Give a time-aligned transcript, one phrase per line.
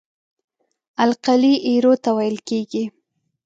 [1.05, 2.83] القلي ایرو ته ویل کیږي.